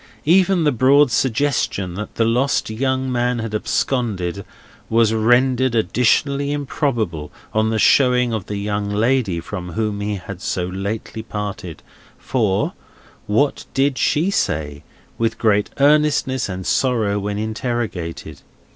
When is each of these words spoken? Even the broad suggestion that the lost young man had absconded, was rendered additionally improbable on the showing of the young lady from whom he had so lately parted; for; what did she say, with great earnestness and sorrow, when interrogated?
Even 0.25 0.63
the 0.63 0.71
broad 0.71 1.11
suggestion 1.11 1.93
that 1.93 2.15
the 2.15 2.25
lost 2.25 2.71
young 2.71 3.11
man 3.11 3.37
had 3.37 3.53
absconded, 3.53 4.43
was 4.89 5.13
rendered 5.13 5.75
additionally 5.75 6.51
improbable 6.51 7.31
on 7.53 7.69
the 7.69 7.77
showing 7.77 8.33
of 8.33 8.47
the 8.47 8.55
young 8.57 8.89
lady 8.89 9.39
from 9.39 9.73
whom 9.73 10.01
he 10.01 10.15
had 10.15 10.41
so 10.41 10.65
lately 10.65 11.21
parted; 11.21 11.83
for; 12.17 12.73
what 13.27 13.65
did 13.75 13.99
she 13.99 14.31
say, 14.31 14.81
with 15.19 15.37
great 15.37 15.69
earnestness 15.79 16.49
and 16.49 16.65
sorrow, 16.65 17.19
when 17.19 17.37
interrogated? 17.37 18.41